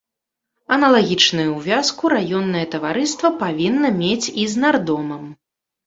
Аналагічную 0.77 1.45
ўвязку 1.57 2.03
раённае 2.15 2.65
таварыства 2.73 3.35
павінна 3.45 3.95
мець 4.05 4.27
і 4.41 4.51
з 4.57 4.67
нардомам. 4.67 5.23